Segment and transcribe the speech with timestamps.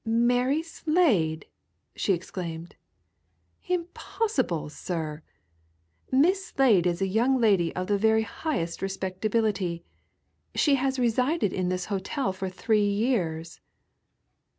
[0.03, 1.45] "Miss Slade!"
[1.95, 2.75] she exclaimed.
[3.67, 5.21] "Impossible, sir!
[6.11, 9.83] Miss Slade is a young lady of the very highest respectability
[10.55, 13.59] she has resided in this hotel for three years!"